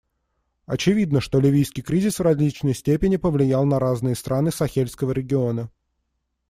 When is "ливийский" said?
1.39-1.83